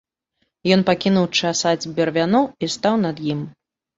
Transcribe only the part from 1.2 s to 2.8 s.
часаць бервяно і